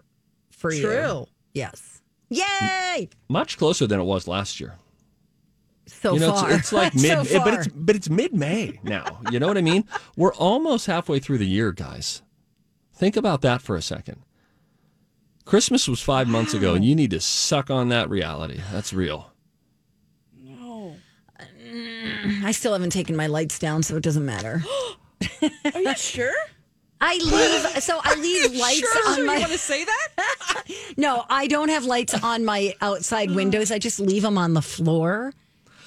[0.51, 0.83] for you.
[0.83, 1.27] True.
[1.55, 2.01] Yes.
[2.31, 3.11] Yay!
[3.29, 4.75] much closer than it was last year.
[5.87, 6.51] So you know, far.
[6.51, 9.21] It's, it's like So mid, but it's but it's mid May now.
[9.31, 9.85] You know what I mean?
[10.17, 12.23] We're almost halfway through the year, guys.
[12.95, 14.23] Think about that for a second.
[15.45, 18.61] Christmas was five months ago, and you need to suck on that reality.
[18.73, 19.33] That's real.
[20.41, 20.97] No.
[22.45, 24.63] I still haven't taken my lights down, so it doesn't matter.
[25.75, 26.33] Are you sure?
[27.01, 29.35] I leave, so I leave lights sure, on sure my.
[29.35, 30.09] you want to say that?
[30.97, 33.73] No, I don't have lights on my outside windows.
[33.73, 35.33] I just leave them on the floor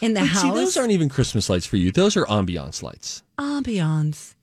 [0.01, 0.41] in the But house.
[0.41, 1.91] see, those aren't even Christmas lights for you.
[1.91, 3.23] Those are ambiance lights.
[3.39, 4.34] ambiance.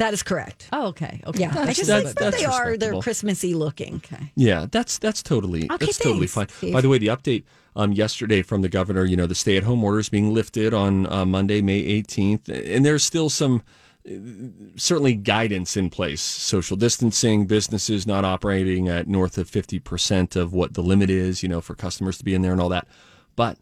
[0.00, 0.66] That is correct.
[0.72, 1.20] Oh, okay.
[1.26, 1.40] Okay.
[1.42, 2.76] Yeah, I That's- just that's- like that that's they are.
[2.78, 3.00] They're.
[3.00, 3.96] Christmassy looking.
[3.96, 4.32] Okay.
[4.34, 6.48] Yeah, that's that's totally Okay, that's totally fine.
[6.48, 6.72] Steve.
[6.72, 7.44] By the way, the update
[7.76, 11.60] um, yesterday from the governor, you know, the stay-at-home orders being lifted on uh, Monday,
[11.60, 13.62] May 18th, and there's still some
[14.08, 14.12] uh,
[14.76, 16.20] certainly guidance in place.
[16.22, 21.48] Social distancing, businesses not operating at north of 50% of what the limit is, you
[21.48, 22.88] know, for customers to be in there and all that.
[23.36, 23.58] But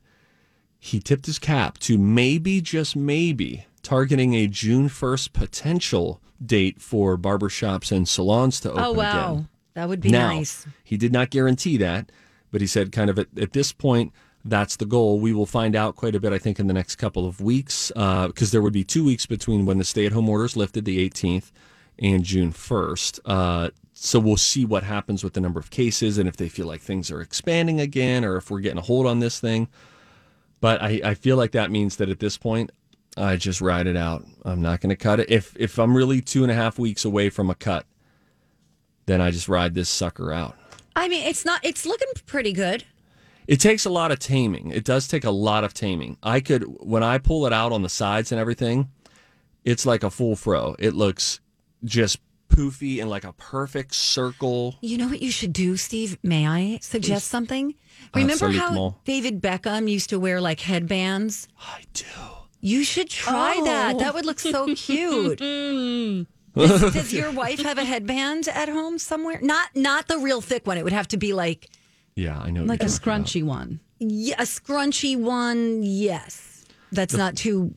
[0.79, 7.17] he tipped his cap to maybe, just maybe, targeting a June 1st potential date for
[7.17, 9.49] barbershops and salons to open Oh wow, again.
[9.73, 10.67] that would be now, nice.
[10.85, 12.13] he did not guarantee that,
[12.53, 14.13] but he said kind of at, at this point,
[14.45, 15.19] that's the goal.
[15.21, 17.91] We will find out quite a bit, I think, in the next couple of weeks,
[17.95, 21.09] because there would be two weeks between when the stay at home orders lifted, the
[21.09, 21.51] 18th,
[21.99, 23.21] and June 1st.
[23.25, 26.67] Uh, so we'll see what happens with the number of cases and if they feel
[26.67, 29.67] like things are expanding again or if we're getting a hold on this thing.
[30.61, 32.71] But I, I feel like that means that at this point,
[33.19, 34.25] I just ride it out.
[34.45, 35.31] I'm not going to cut it.
[35.31, 37.85] If if I'm really two and a half weeks away from a cut,
[39.07, 40.57] then I just ride this sucker out.
[40.95, 41.65] I mean, it's not.
[41.65, 42.85] It's looking pretty good.
[43.47, 44.71] It takes a lot of taming.
[44.71, 46.19] It does take a lot of taming.
[46.23, 48.91] I could when I pull it out on the sides and everything,
[49.65, 50.77] it's like a full fro.
[50.79, 51.41] It looks
[51.85, 54.77] just poofy and like a perfect circle.
[54.81, 56.19] You know what you should do, Steve?
[56.23, 57.75] May I suggest something?
[58.15, 59.05] Remember how Absolument.
[59.05, 61.49] David Beckham used to wear like headbands?
[61.61, 62.05] I do.
[62.61, 63.95] You should try that.
[63.97, 63.99] Oh.
[63.99, 65.39] That would look so cute.
[66.55, 69.39] does, does your wife have a headband at home somewhere?
[69.41, 70.77] Not not the real thick one.
[70.79, 71.69] It would have to be like
[72.17, 72.65] Yeah, I know.
[72.65, 73.01] Like a you're about.
[73.27, 73.81] scrunchy one.
[74.01, 75.83] yeah, a scrunchy one.
[75.83, 77.75] Yes, that's not too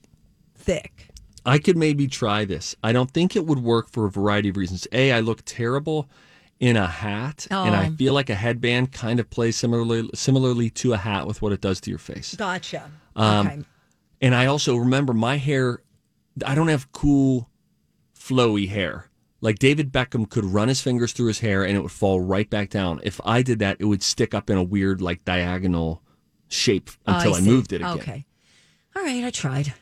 [0.55, 1.07] thick.
[1.45, 2.75] I could maybe try this.
[2.83, 4.87] I don't think it would work for a variety of reasons.
[4.91, 6.07] A, I look terrible
[6.59, 7.95] in a hat, and I Oh.
[7.95, 11.61] feel like a headband kind of plays similarly similarly to a hat with what it
[11.61, 12.35] does to your face.
[12.35, 12.91] Gotcha.
[13.15, 13.61] Um, okay.
[14.21, 15.81] And I also remember my hair,
[16.45, 17.49] I don't have cool,
[18.17, 19.09] flowy hair.
[19.41, 22.47] Like David Beckham could run his fingers through his hair and it would fall right
[22.47, 22.99] back down.
[23.03, 26.03] If I did that, it would stick up in a weird, like diagonal
[26.47, 27.49] shape oh, until I, see.
[27.49, 27.91] moved it again.
[27.93, 28.25] Okay.
[28.95, 29.73] All right, I tried.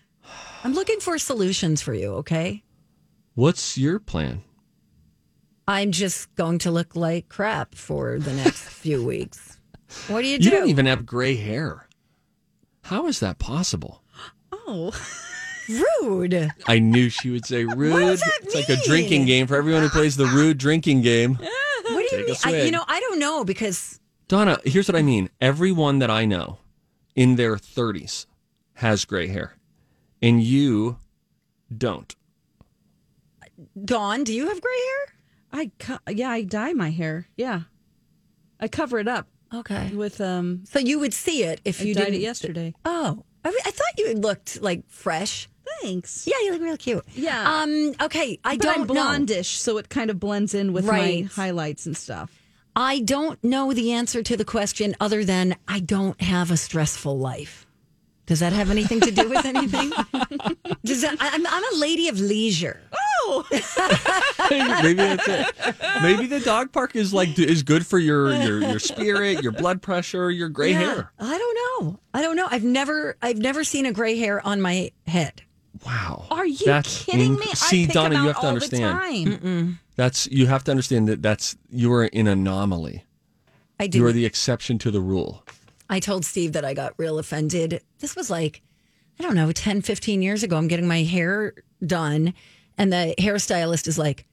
[0.63, 2.63] I'm looking for solutions for you, okay?
[3.35, 4.43] What's your plan?
[5.67, 9.57] I'm just going to look like crap for the next few weeks.
[10.07, 10.45] What do you do?
[10.45, 11.87] You don't even have gray hair.
[12.83, 14.03] How is that possible?
[14.69, 14.91] Oh.
[16.01, 16.51] Rude.
[16.67, 17.91] I knew she would say rude.
[17.99, 21.37] does that it's like a drinking game for everyone who plays the rude drinking game.
[21.83, 22.55] What do you Take a mean?
[22.61, 25.29] I, you know, I don't know because Donna, here's what I mean.
[25.41, 26.59] Everyone that I know
[27.15, 28.27] in their 30s
[28.75, 29.55] has gray hair,
[30.21, 30.97] and you
[31.75, 32.15] don't.
[33.83, 35.15] Dawn, do you have gray hair?
[35.51, 37.27] I co- yeah, I dye my hair.
[37.35, 37.61] Yeah.
[38.59, 39.89] I cover it up Okay.
[39.93, 42.73] with um So you would see it if I you dyed did it yesterday.
[42.85, 45.47] Oh, I, I thought you looked like fresh.
[45.81, 46.25] Thanks.
[46.27, 47.05] Yeah, you look real cute.
[47.15, 47.61] Yeah.
[47.61, 47.93] Um.
[48.01, 48.39] Okay.
[48.43, 48.93] I but don't I'm know.
[48.93, 51.23] blondish, so it kind of blends in with Right.
[51.25, 52.31] my highlights and stuff.
[52.75, 57.17] I don't know the answer to the question other than I don't have a stressful
[57.17, 57.65] life.
[58.25, 59.89] Does that have anything to do with anything?
[60.85, 62.79] Does that, I'm, I'm a lady of leisure.
[64.49, 65.55] Maybe that's it.
[66.01, 69.81] Maybe the dog park is like is good for your your your spirit, your blood
[69.81, 71.11] pressure, your gray Yeah, hair.
[71.19, 71.99] I don't know.
[72.13, 72.47] I don't know.
[72.49, 75.43] I've never I've never seen a gray hair on my head.
[75.85, 76.25] Wow.
[76.31, 77.45] are you That's kidding inc- me?
[77.53, 79.77] See, I pick Donna, you have to understand.
[79.95, 83.05] That's you have to understand that that's you are an anomaly.
[83.79, 83.99] I do.
[83.99, 85.45] You are the exception to the rule.
[85.89, 87.81] I told Steve that I got real offended.
[87.99, 88.61] This was like,
[89.19, 90.57] I don't know, 10, 15 years ago.
[90.57, 91.53] I'm getting my hair
[91.85, 92.33] done,
[92.79, 94.25] and the hairstylist is like,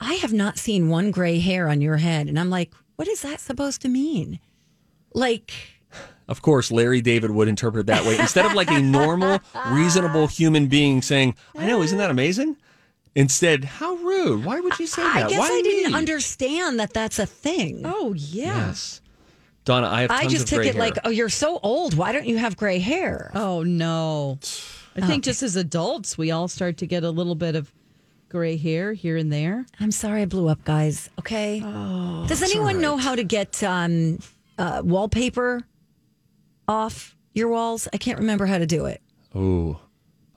[0.00, 2.28] I have not seen one gray hair on your head.
[2.28, 4.38] And I'm like, what is that supposed to mean?
[5.14, 5.52] Like,
[6.28, 8.18] Of course, Larry David would interpret it that way.
[8.18, 12.56] Instead of like a normal, reasonable human being saying, I know, isn't that amazing?
[13.14, 14.44] Instead, how rude.
[14.44, 15.26] Why would you say that?
[15.26, 15.98] I guess Why I didn't me?
[15.98, 17.82] understand that that's a thing.
[17.84, 18.68] Oh yeah.
[18.68, 19.00] Yes.
[19.64, 21.94] Donna, I have tons I just of took gray it like, oh, you're so old.
[21.94, 23.30] Why don't you have gray hair?
[23.34, 24.38] Oh no.
[24.96, 27.72] I think just as adults, we all start to get a little bit of
[28.28, 29.66] gray hair here and there.
[29.80, 31.10] I'm sorry I blew up, guys.
[31.18, 31.62] Okay.
[31.64, 34.18] Oh, Does anyone know how to get um,
[34.58, 35.62] uh, wallpaper
[36.68, 37.88] off your walls?
[37.92, 39.00] I can't remember how to do it.
[39.34, 39.80] Oh,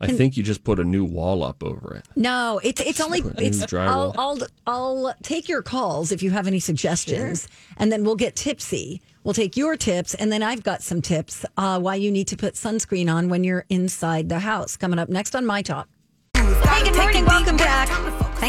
[0.01, 2.05] I think you just put a new wall up over it.
[2.15, 3.73] No, it's it's only it's.
[3.73, 4.13] I'll.
[4.17, 9.01] I'll I'll take your calls if you have any suggestions, and then we'll get tipsy.
[9.23, 12.37] We'll take your tips, and then I've got some tips uh, why you need to
[12.37, 14.77] put sunscreen on when you're inside the house.
[14.77, 15.87] Coming up next on My Talk.
[16.35, 17.25] Hey, good morning.
[17.25, 17.74] Welcome back.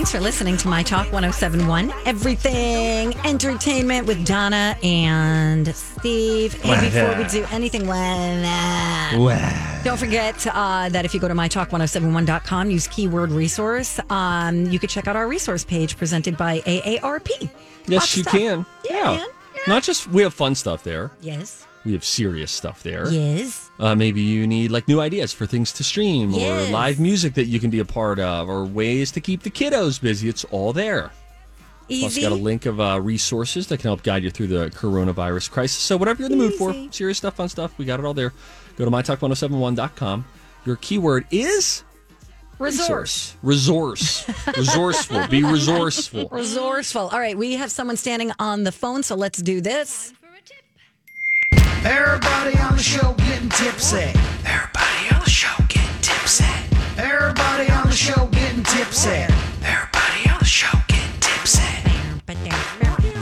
[0.06, 1.92] Thanks for listening to My Talk 1071.
[2.04, 6.54] Everything entertainment with Donna and Steve.
[6.62, 12.70] Hey, before we do anything, well, don't forget uh, that if you go to mytalk1071.com,
[12.70, 17.50] use keyword resource, um, you could check out our resource page presented by AARP.
[17.88, 18.64] Yes, you can.
[18.88, 19.24] Yeah, Yeah.
[19.66, 21.10] Not just we have fun stuff there.
[21.20, 21.66] Yes.
[21.84, 23.10] We have serious stuff there.
[23.10, 23.65] Yes.
[23.78, 26.68] Uh, maybe you need like new ideas for things to stream Yes.
[26.68, 29.50] or live music that you can be a part of or ways to keep the
[29.50, 30.28] kiddos busy.
[30.28, 31.10] It's all there.
[31.88, 32.22] Plus, Easy.
[32.22, 35.78] got a link of uh, resources that can help guide you through the coronavirus crisis.
[35.78, 38.14] So, whatever you're in the mood for, serious stuff, fun stuff, we got it all
[38.14, 38.32] there.
[38.76, 40.24] Go to mytalk1071.com.
[40.64, 41.84] Your keyword is
[42.58, 43.36] Resource.
[43.42, 44.26] Resource.
[44.56, 45.26] Resourceful.
[45.28, 46.28] Be resourceful.
[46.32, 47.02] Resourceful.
[47.12, 50.14] All right, we have someone standing on the phone, so let's do this.
[51.84, 54.12] Everybody on the show getting tipsy.
[54.44, 56.44] Everybody on the show getting tipsy.
[56.98, 59.10] Everybody on the show getting tipsy.
[59.62, 61.62] Everybody on the show getting tipsy.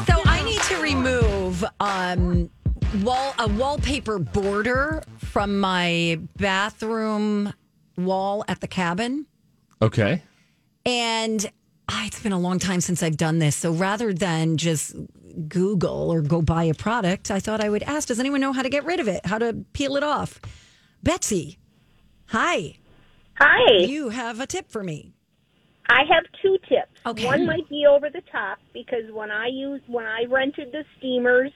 [0.06, 2.50] So I need to remove um,
[3.02, 7.52] wall a wallpaper border from my bathroom
[7.98, 9.26] wall at the cabin,
[9.82, 10.22] Okay.
[10.86, 11.50] and
[11.88, 13.57] Ah, it's been a long time since I've done this.
[13.57, 14.94] So rather than just
[15.49, 18.62] Google or go buy a product, I thought I would ask: Does anyone know how
[18.62, 19.27] to get rid of it?
[19.27, 20.40] How to peel it off?
[21.03, 21.59] Betsy,
[22.27, 22.77] hi.
[23.37, 23.85] Hi.
[23.85, 25.12] You have a tip for me.
[25.88, 26.92] I have two tips.
[27.05, 27.27] Okay.
[27.27, 31.51] One might be over the top because when I used when I rented the steamers,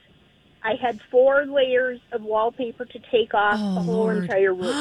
[0.63, 4.75] I had four layers of wallpaper to take off the whole oh, entire room.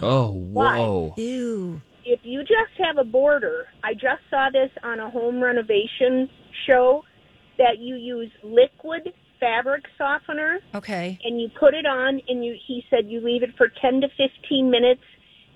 [0.02, 1.14] Oh, whoa.
[1.18, 1.82] Ew.
[2.04, 6.28] If you just have a border, I just saw this on a home renovation
[6.66, 7.02] show
[7.58, 11.18] that you use liquid fabric softener Okay.
[11.24, 14.08] and you put it on and you he said you leave it for 10 to
[14.16, 15.00] 15 minutes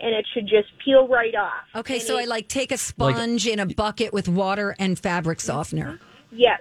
[0.01, 1.65] and it should just peel right off.
[1.75, 4.99] Okay, And so it- I like take a sponge in a bucket with water and
[4.99, 6.01] fabric softener.
[6.33, 6.61] Yes.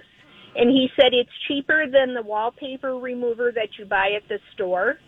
[0.56, 4.98] And he said it's cheaper than the wallpaper remover that you buy at the store,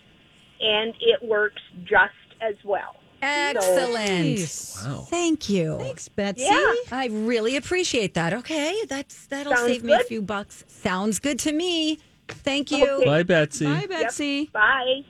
[0.61, 2.97] and it works just as well.
[3.23, 4.77] Excellent.
[4.85, 5.07] Wow.
[5.09, 5.79] Thank you.
[5.79, 6.45] Thanks, Betsy.
[6.45, 6.75] Yeah.
[6.93, 8.33] I really appreciate that.
[8.33, 10.07] Okay, that's that'll Sounds save me a good.
[10.07, 10.65] few bucks.
[10.69, 11.99] Sounds good to me.
[12.29, 13.03] Thank you.
[13.05, 13.67] Bye, Betsy.
[13.67, 14.47] Bye, Betsy.
[14.53, 15.03] Bye.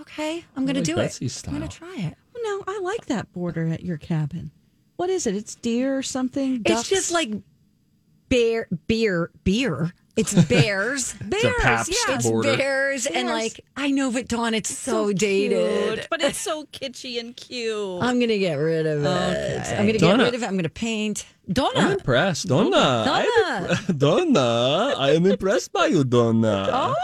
[0.00, 1.42] Okay, I'm gonna like do Betsy it.
[1.46, 1.88] I'm gonna style.
[1.90, 2.16] try it.
[2.42, 4.50] No, I like that border at your cabin.
[4.96, 5.34] What is it?
[5.34, 6.56] It's deer or something?
[6.56, 6.88] It's Ducks?
[6.88, 7.30] just like
[8.28, 9.92] bear, beer, beer.
[10.16, 11.12] It's bears.
[11.14, 11.54] bears.
[11.60, 12.56] Pabst yeah, it's border.
[12.56, 15.94] bears, and like I know, but Dawn, it's so, dated.
[15.96, 18.00] cute, but it's so kitschy and cute.
[18.02, 19.06] I'm gonna get rid of it.
[19.06, 19.76] Okay.
[19.76, 20.16] I'm gonna Donna.
[20.18, 20.46] get rid of it.
[20.46, 21.26] I'm gonna paint.
[21.52, 21.94] Donna, I'm Donna.
[21.94, 22.46] impressed.
[22.46, 22.76] Donna.
[22.76, 24.94] Oh, I am, Donna.
[24.96, 26.68] I am impressed by you, Donna.
[26.72, 26.94] Oh.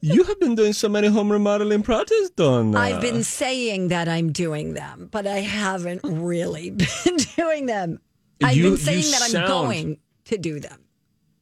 [0.00, 2.78] You have been doing so many home remodeling projects, Donna.
[2.78, 6.70] I've been saying that I'm doing them, but I haven't really
[7.04, 8.00] been doing them.
[8.42, 10.78] I've You- been saying that I'm going to do them.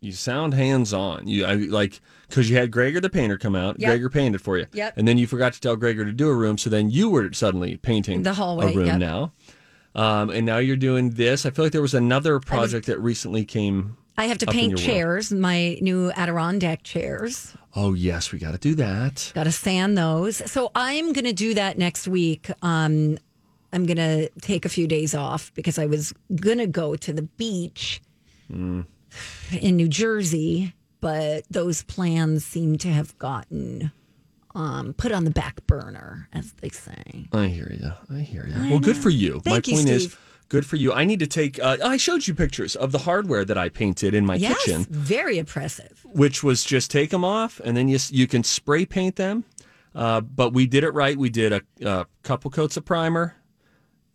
[0.06, 1.26] You sound hands on.
[1.26, 3.80] You I, like because you had Gregor the painter come out.
[3.80, 3.90] Yep.
[3.90, 4.66] Gregor painted for you.
[4.72, 4.96] Yep.
[4.96, 7.32] And then you forgot to tell Gregor to do a room, so then you were
[7.32, 8.98] suddenly painting The hallway, a room yep.
[9.00, 9.32] now.
[9.96, 11.44] Um, and now you're doing this.
[11.44, 13.96] I feel like there was another project that recently came.
[14.16, 14.86] I have to paint your world.
[14.86, 17.56] chairs, my new Adirondack chairs.
[17.74, 19.32] Oh yes, we got to do that.
[19.34, 20.36] Got to sand those.
[20.48, 22.48] So I'm going to do that next week.
[22.62, 23.18] Um,
[23.72, 27.12] I'm going to take a few days off because I was going to go to
[27.12, 28.00] the beach
[28.52, 28.86] Mm.
[29.60, 33.92] In New Jersey, but those plans seem to have gotten
[34.54, 37.28] um, put on the back burner, as they say.
[37.32, 37.92] I hear you.
[38.14, 38.70] I hear you.
[38.70, 39.42] Well, good for you.
[39.44, 40.16] My you, point is,
[40.48, 40.92] good for you.
[40.92, 41.62] I need to take.
[41.62, 44.86] Uh, I showed you pictures of the hardware that I painted in my yes, kitchen.
[44.88, 46.04] very impressive.
[46.04, 49.44] which was just take them off and then you you can spray paint them.
[49.94, 51.16] Uh, but we did it right.
[51.16, 53.34] We did a, a couple coats of primer,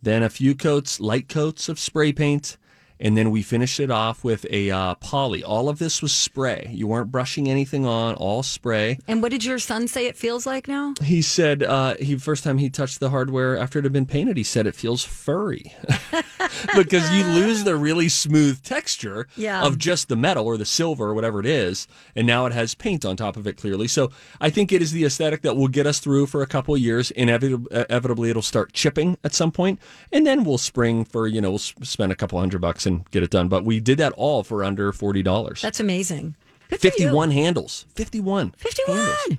[0.00, 2.56] then a few coats, light coats of spray paint,
[3.02, 5.42] And then we finished it off with a uh, poly.
[5.42, 6.70] All of this was spray.
[6.72, 8.98] You weren't brushing anything on, all spray.
[9.08, 10.94] And what did your son say it feels like now?
[11.02, 14.36] He said uh, he first time he touched the hardware after it had been painted,
[14.36, 15.74] he said it feels furry
[16.76, 19.62] because you lose the really smooth texture Yeah.
[19.64, 22.74] of just the metal or the silver or whatever it is, and now it has
[22.74, 23.88] paint on top of it clearly.
[23.88, 26.74] So I think it is the aesthetic that will get us through for a couple
[26.74, 27.10] of years.
[27.12, 29.80] Inevitably, inevitably it'll start chipping at some point,
[30.12, 33.22] and then we'll spring for you know we'll spend a couple hundred bucks and get
[33.22, 33.48] it done.
[33.48, 35.60] But we did that all for under forty dollars.
[35.62, 36.34] That's amazing.
[36.68, 36.80] Good.
[36.80, 37.86] Fifty-one handles.
[37.94, 38.52] Fifty-one.
[38.56, 39.38] 51.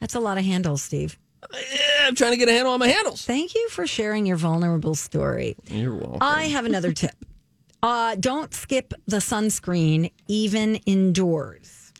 [0.00, 1.18] That's a lot of handles, Steve.
[2.02, 3.24] I'm trying to get a handle on my handles.
[3.24, 5.56] Thank you for sharing your vulnerable story.
[5.68, 6.18] You're welcome.
[6.20, 7.12] I have another tip.
[7.82, 11.94] Uh, don't skip the sunscreen, even indoors.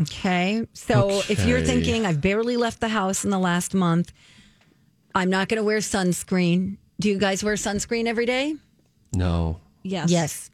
[0.00, 0.64] Okay.
[0.74, 4.12] So if you're thinking, I've barely left the house in the last month,
[5.12, 6.76] I'm not going to wear sunscreen.
[7.00, 8.54] Do you guys wear sunscreen every day?
[9.12, 9.58] no.
[9.84, 10.10] Yes.
[10.10, 10.50] Yes.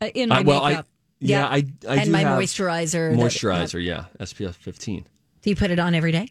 [0.00, 0.86] Uh, in my I, well, makeup.
[0.86, 0.88] I
[1.20, 1.46] yeah, Yeah.
[1.46, 1.54] I
[1.88, 5.04] I And do my have moisturizer that- Moisturizer, yeah, SPF 15.
[5.42, 6.28] Do you put it on every day?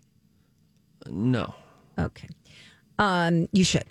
[1.10, 1.54] No,
[1.98, 2.28] Okay.
[2.98, 3.84] Um, you should.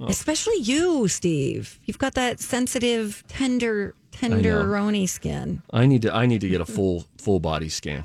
[0.00, 0.06] Oh.
[0.06, 1.78] Especially you, Steve.
[1.84, 5.62] You've got that sensitive, tender, tenderoni skin.
[5.72, 8.04] I need to I need to get a full full body scan.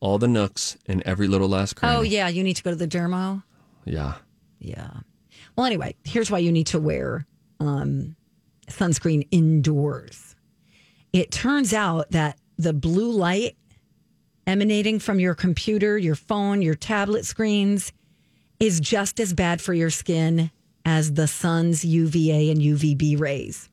[0.00, 1.96] All the nooks and every little last cranny.
[1.96, 2.28] Oh, yeah.
[2.28, 3.42] You need to go to the dermo.
[3.84, 4.14] yeah.
[4.58, 4.90] Yeah.
[5.56, 7.26] Well, anyway, here's why you need to wear
[7.60, 8.16] um,
[8.68, 10.36] sunscreen indoors.
[11.12, 13.56] It turns out that the blue light
[14.46, 17.92] emanating from your computer, your phone, your tablet screens
[18.60, 20.50] is just as bad for your skin
[20.84, 23.68] as the sun's UVA and UVB rays.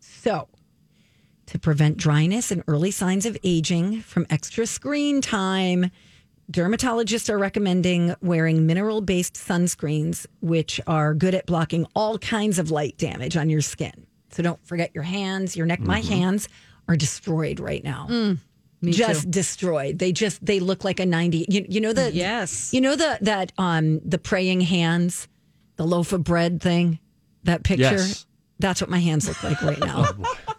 [0.00, 0.48] So,
[1.46, 5.90] to prevent dryness and early signs of aging from extra screen time,
[6.50, 12.70] dermatologists are recommending wearing mineral based sunscreens, which are good at blocking all kinds of
[12.70, 14.06] light damage on your skin.
[14.30, 15.80] So don't forget your hands, your neck.
[15.80, 16.48] My hands
[16.88, 18.08] are destroyed right now.
[18.10, 18.38] Mm,
[18.84, 19.30] just too.
[19.30, 19.98] destroyed.
[19.98, 21.46] They just they look like a 90.
[21.48, 22.72] You, you know the Yes.
[22.74, 25.28] You know the that um the praying hands,
[25.76, 26.98] the loaf of bread thing,
[27.44, 27.84] that picture?
[27.84, 28.26] Yes.
[28.58, 30.06] That's what my hands look like right now.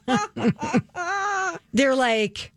[1.74, 2.52] They're like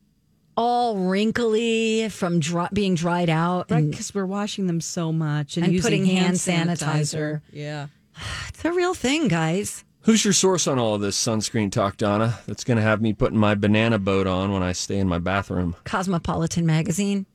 [0.59, 3.71] all wrinkly from dry, being dried out.
[3.71, 7.43] Right, because we're washing them so much and, And using putting hand hand sanitizer.
[7.53, 7.87] Yeah.
[8.49, 9.85] it's a real thing, guys.
[10.03, 12.41] Who's your source on all of this sunscreen talk, Donna?
[12.47, 15.19] That's going to have me putting my banana boat on when I stay in my
[15.19, 15.77] bathroom.
[15.85, 17.27] Cosmopolitan magazine.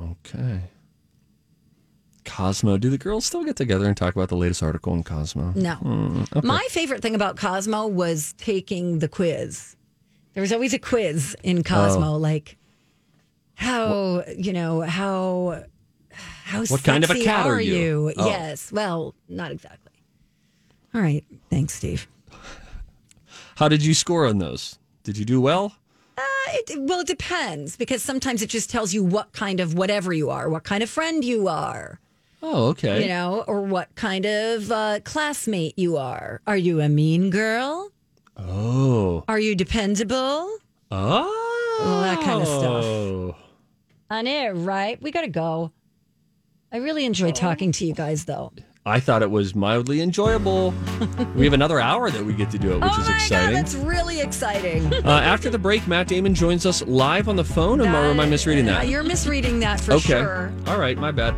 [0.00, 0.62] Okay.
[2.24, 2.76] Cosmo.
[2.76, 5.52] Do the girls still get together and talk about the latest article in Cosmo?
[5.54, 5.74] No.
[5.74, 6.46] Hmm, okay.
[6.46, 9.76] My favorite thing about Cosmo was taking the quiz.
[10.34, 12.16] There was always a quiz in Cosmo, Oh.
[12.16, 12.56] like
[13.54, 15.64] how you know how
[16.44, 18.12] how What kind of a cat are you?
[18.16, 18.26] Oh.
[18.26, 19.92] Yes, well, not exactly.
[20.94, 22.06] All right, thanks, Steve.
[23.56, 24.78] How did you score on those?
[25.04, 25.74] Did you do well?
[26.18, 30.12] Uh, it, well, it depends because sometimes it just tells you what kind of whatever
[30.12, 31.98] you are, what kind of friend you are.
[32.42, 33.02] Oh, okay.
[33.02, 36.40] You know, or what kind of uh, classmate you are.
[36.46, 37.90] Are you a mean girl?
[38.36, 39.24] Oh.
[39.28, 40.58] Are you dependable?
[40.90, 41.78] Oh.
[41.82, 43.36] All that kind of stuff.
[44.10, 45.00] On it, right?
[45.02, 45.72] We got to go.
[46.70, 48.52] I really enjoy talking to you guys, though.
[48.84, 50.74] I thought it was mildly enjoyable.
[51.36, 53.54] we have another hour that we get to do it, which oh is my exciting.
[53.54, 54.92] God, that's really exciting.
[55.04, 58.26] uh, after the break, Matt Damon joins us live on the phone, or am I
[58.26, 58.88] misreading Uh, that?
[58.88, 60.18] you're misreading that for okay.
[60.20, 60.52] sure.
[60.66, 61.34] All right, my bad.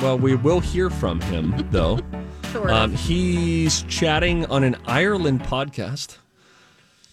[0.00, 1.98] Well, we will hear from him, though.
[2.52, 2.76] Sort of.
[2.76, 6.18] Um, he's chatting on an Ireland podcast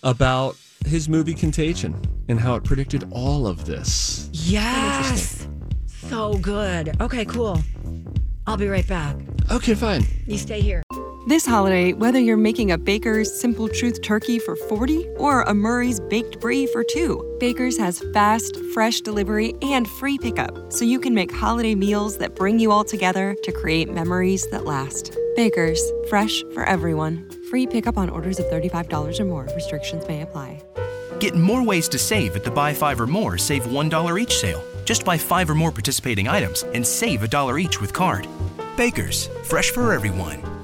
[0.04, 4.30] about his movie Contagion and how it predicted all of this.
[4.32, 5.48] yes.
[5.88, 7.00] So good.
[7.02, 7.62] Okay, cool.
[8.48, 9.16] I'll be right back.
[9.52, 10.06] Okay, fine.
[10.26, 10.82] You stay here.
[11.28, 16.00] This holiday, whether you're making a Baker's Simple Truth turkey for 40 or a Murray's
[16.00, 21.14] Baked Brie for two, Baker's has fast, fresh delivery and free pickup, so you can
[21.14, 25.16] make holiday meals that bring you all together to create memories that last.
[25.36, 27.30] Baker's, fresh for everyone.
[27.50, 29.48] Free pickup on orders of $35 or more.
[29.56, 30.62] Restrictions may apply.
[31.20, 34.64] Get more ways to save at the Buy Five or More Save $1 each sale.
[34.86, 38.28] Just buy five or more participating items and save a dollar each with card.
[38.78, 40.59] Baker's, fresh for everyone.